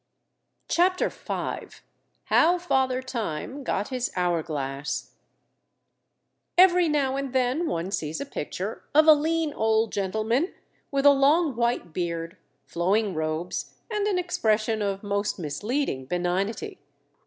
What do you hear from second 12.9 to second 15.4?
robes, and an expression of most